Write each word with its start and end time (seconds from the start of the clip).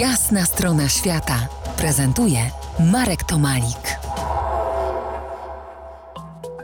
Jasna 0.00 0.44
strona 0.44 0.88
świata 0.88 1.48
prezentuje 1.78 2.38
Marek 2.92 3.24
Tomalik. 3.24 3.98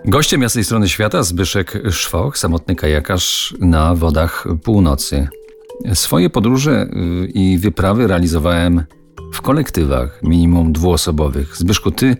Gościem 0.04 0.42
jasnej 0.42 0.64
strony 0.64 0.88
świata 0.88 1.22
Zbyszek 1.22 1.82
Szwoch, 1.90 2.38
samotny 2.38 2.76
kajakarz 2.76 3.54
na 3.60 3.94
wodach 3.94 4.46
północy. 4.64 5.28
Swoje 5.94 6.30
podróże 6.30 6.82
y, 6.82 7.26
i 7.26 7.58
wyprawy 7.58 8.06
realizowałem 8.06 8.84
w 9.34 9.40
kolektywach, 9.40 10.22
minimum 10.22 10.72
dwuosobowych. 10.72 11.56
Zbyszku, 11.56 11.90
ty 11.90 12.16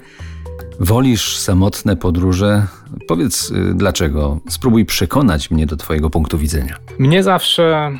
wolisz 0.80 1.36
samotne 1.36 1.96
podróże? 1.96 2.66
Powiedz 3.08 3.50
y, 3.50 3.74
dlaczego. 3.74 4.40
Spróbuj 4.48 4.84
przekonać 4.84 5.50
mnie 5.50 5.66
do 5.66 5.76
twojego 5.76 6.10
punktu 6.10 6.38
widzenia. 6.38 6.76
Mnie 6.98 7.22
zawsze 7.22 7.92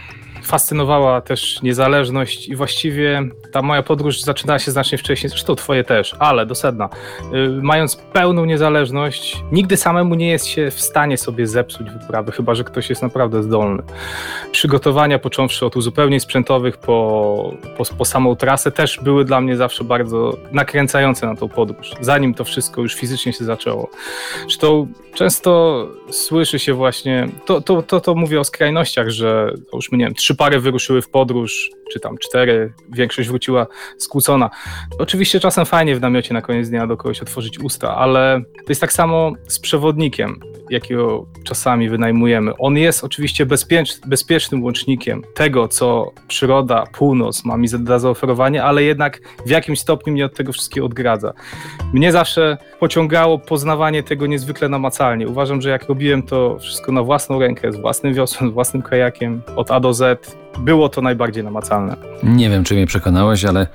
fascynowała 0.42 1.20
też 1.20 1.62
niezależność 1.62 2.48
i 2.48 2.56
właściwie 2.56 3.22
ta 3.52 3.62
moja 3.62 3.82
podróż 3.82 4.20
zaczynała 4.20 4.58
się 4.58 4.70
znacznie 4.70 4.98
wcześniej, 4.98 5.30
zresztą 5.30 5.54
twoje 5.54 5.84
też, 5.84 6.16
ale 6.18 6.46
do 6.46 6.54
sedna. 6.54 6.88
Y, 7.34 7.62
mając 7.62 7.96
pełną 7.96 8.44
niezależność, 8.44 9.44
nigdy 9.52 9.76
samemu 9.76 10.14
nie 10.14 10.30
jest 10.30 10.46
się 10.46 10.70
w 10.70 10.80
stanie 10.80 11.18
sobie 11.18 11.46
zepsuć 11.46 11.90
wyprawy, 11.90 12.32
chyba 12.32 12.54
że 12.54 12.64
ktoś 12.64 12.90
jest 12.90 13.02
naprawdę 13.02 13.42
zdolny. 13.42 13.82
Przygotowania, 14.52 15.18
począwszy 15.18 15.66
od 15.66 15.76
uzupełnień 15.76 16.20
sprzętowych 16.20 16.76
po, 16.76 17.54
po, 17.76 17.84
po 17.84 18.04
samą 18.04 18.36
trasę, 18.36 18.70
też 18.70 19.00
były 19.02 19.24
dla 19.24 19.40
mnie 19.40 19.56
zawsze 19.56 19.84
bardzo 19.84 20.36
nakręcające 20.52 21.26
na 21.26 21.36
tą 21.36 21.48
podróż, 21.48 21.92
zanim 22.00 22.34
to 22.34 22.44
wszystko 22.44 22.80
już 22.80 22.94
fizycznie 22.94 23.32
się 23.32 23.44
zaczęło. 23.44 23.90
Zresztą 24.40 24.86
często 25.14 25.88
słyszy 26.10 26.58
się 26.58 26.74
właśnie, 26.74 27.28
to, 27.46 27.60
to, 27.60 27.82
to, 27.82 28.00
to 28.00 28.14
mówię 28.14 28.40
o 28.40 28.44
skrajnościach, 28.44 29.08
że 29.08 29.54
już 29.72 29.92
nie 29.92 29.98
wiem, 29.98 30.14
trzy 30.14 30.36
pary 30.36 30.60
wyruszyły 30.60 31.02
w 31.02 31.08
podróż, 31.08 31.70
czy 31.92 32.00
tam 32.00 32.18
cztery, 32.18 32.72
większość 32.92 33.28
wróciła 33.28 33.66
skłócona. 33.98 34.50
Oczywiście 34.98 35.40
czasem 35.40 35.66
fajnie 35.66 35.96
w 35.96 36.00
namiocie 36.00 36.34
na 36.34 36.42
koniec 36.42 36.68
dnia 36.68 36.86
do 36.86 36.96
kogoś 36.96 37.22
otworzyć 37.22 37.58
usta, 37.58 37.96
ale 37.96 38.40
to 38.56 38.66
jest 38.68 38.80
tak 38.80 38.92
samo 38.92 39.32
z 39.46 39.58
przewodnikiem, 39.58 40.40
jakiego 40.72 41.26
czasami 41.44 41.88
wynajmujemy. 41.88 42.52
On 42.58 42.76
jest 42.76 43.04
oczywiście 43.04 43.46
bezpiecz, 43.46 44.00
bezpiecznym 44.06 44.64
łącznikiem 44.64 45.22
tego, 45.34 45.68
co 45.68 46.12
przyroda, 46.28 46.84
północ 46.92 47.44
ma 47.44 47.56
mi 47.56 47.68
do 47.78 47.98
zaoferowania, 47.98 48.64
ale 48.64 48.82
jednak 48.82 49.20
w 49.46 49.50
jakimś 49.50 49.80
stopniu 49.80 50.12
mnie 50.12 50.26
od 50.26 50.34
tego 50.34 50.52
wszystkiego 50.52 50.86
odgradza. 50.86 51.32
Mnie 51.92 52.12
zawsze 52.12 52.58
pociągało 52.80 53.38
poznawanie 53.38 54.02
tego 54.02 54.26
niezwykle 54.26 54.68
namacalnie. 54.68 55.28
Uważam, 55.28 55.62
że 55.62 55.70
jak 55.70 55.88
robiłem 55.88 56.22
to 56.22 56.58
wszystko 56.58 56.92
na 56.92 57.02
własną 57.02 57.38
rękę, 57.38 57.72
z 57.72 57.76
własnym 57.76 58.14
wiosłem, 58.14 58.50
z 58.50 58.52
własnym 58.54 58.82
kajakiem, 58.82 59.42
od 59.56 59.70
A 59.70 59.80
do 59.80 59.94
Z, 59.94 60.36
było 60.58 60.88
to 60.88 61.02
najbardziej 61.02 61.44
namacalne. 61.44 61.96
Nie 62.22 62.50
wiem, 62.50 62.64
czy 62.64 62.74
mnie 62.74 62.86
przekonałeś, 62.86 63.44
ale, 63.44 63.66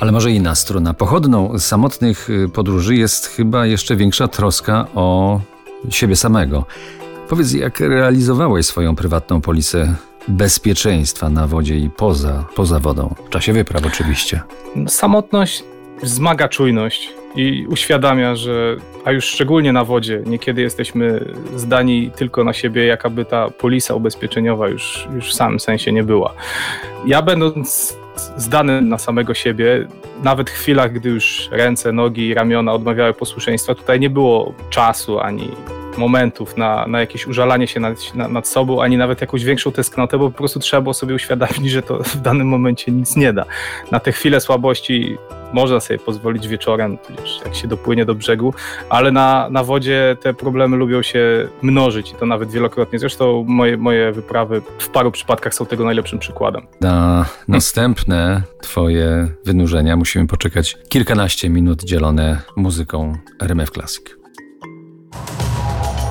ale 0.00 0.12
może 0.12 0.30
inna 0.30 0.54
strona. 0.54 0.94
Pochodną 0.94 1.58
samotnych 1.58 2.30
y, 2.30 2.48
podróży 2.48 2.94
jest 2.94 3.26
chyba 3.26 3.66
jeszcze 3.66 3.96
większa 3.96 4.28
troska 4.28 4.86
o 4.94 5.40
siebie 5.90 6.16
samego. 6.16 6.64
Powiedz, 7.28 7.52
jak 7.52 7.80
realizowałeś 7.80 8.66
swoją 8.66 8.96
prywatną 8.96 9.40
polisę 9.40 9.94
bezpieczeństwa 10.28 11.28
na 11.30 11.46
wodzie 11.46 11.76
i 11.76 11.90
poza, 11.90 12.44
poza 12.54 12.78
wodą? 12.78 13.14
W 13.26 13.28
czasie 13.28 13.52
wypraw 13.52 13.86
oczywiście. 13.86 14.40
Samotność 14.88 15.64
wzmaga 16.02 16.48
czujność 16.48 17.12
i 17.36 17.66
uświadamia, 17.68 18.36
że, 18.36 18.76
a 19.04 19.12
już 19.12 19.24
szczególnie 19.24 19.72
na 19.72 19.84
wodzie, 19.84 20.22
niekiedy 20.26 20.62
jesteśmy 20.62 21.24
zdani 21.56 22.10
tylko 22.16 22.44
na 22.44 22.52
siebie, 22.52 22.86
jakaby 22.86 23.24
ta 23.24 23.50
polisa 23.50 23.94
ubezpieczeniowa 23.94 24.68
już, 24.68 25.08
już 25.14 25.30
w 25.30 25.34
samym 25.34 25.60
sensie 25.60 25.92
nie 25.92 26.04
była. 26.04 26.34
Ja 27.06 27.22
będąc 27.22 27.96
zdany 28.36 28.82
na 28.82 28.98
samego 28.98 29.34
siebie, 29.34 29.88
nawet 30.22 30.50
w 30.50 30.52
chwilach, 30.52 30.92
gdy 30.92 31.08
już 31.08 31.48
ręce, 31.52 31.92
nogi, 31.92 32.34
ramiona 32.34 32.72
odmawiały 32.72 33.14
posłuszeństwa, 33.14 33.74
tutaj 33.74 34.00
nie 34.00 34.10
było 34.10 34.54
czasu 34.70 35.20
ani 35.20 35.48
momentów 35.98 36.56
na, 36.56 36.86
na 36.86 37.00
jakieś 37.00 37.26
użalanie 37.26 37.66
się 37.66 37.80
nad, 37.80 38.14
nad, 38.14 38.48
sobą, 38.48 38.82
ani 38.82 38.96
nawet 38.96 39.20
jakąś 39.20 39.44
większą 39.44 39.72
tęsknotę, 39.72 40.18
bo 40.18 40.30
po 40.30 40.38
prostu 40.38 40.60
trzeba 40.60 40.82
było 40.82 40.94
sobie 40.94 41.14
uświadomić, 41.14 41.70
że 41.70 41.82
to 41.82 42.02
w 42.02 42.16
danym 42.16 42.48
momencie 42.48 42.92
nic 42.92 43.16
nie 43.16 43.32
da. 43.32 43.44
Na 43.90 44.00
te 44.00 44.12
chwile 44.12 44.40
słabości 44.40 45.18
można 45.52 45.80
sobie 45.80 45.98
pozwolić 45.98 46.48
wieczorem, 46.48 46.98
jak 47.44 47.54
się 47.54 47.68
dopłynie 47.68 48.04
do 48.04 48.14
brzegu, 48.14 48.54
ale 48.88 49.12
na, 49.12 49.48
na 49.50 49.64
wodzie 49.64 50.16
te 50.22 50.34
problemy 50.34 50.76
lubią 50.76 51.02
się 51.02 51.48
mnożyć 51.62 52.10
i 52.12 52.14
to 52.14 52.26
nawet 52.26 52.50
wielokrotnie. 52.50 52.98
Zresztą 52.98 53.44
moje, 53.48 53.76
moje 53.76 54.12
wyprawy 54.12 54.62
w 54.78 54.88
paru 54.88 55.10
przypadkach 55.10 55.54
są 55.54 55.66
tego 55.66 55.84
najlepszym 55.84 56.18
przykładem. 56.18 56.66
Na 56.80 57.24
następne 57.48 58.42
twoje 58.62 59.28
wynurzenia 59.44 59.96
musimy 59.96 60.26
poczekać 60.26 60.78
kilkanaście 60.88 61.48
minut 61.50 61.82
dzielone 61.84 62.42
muzyką 62.56 63.16
RMF 63.40 63.70
Classic. 63.70 64.19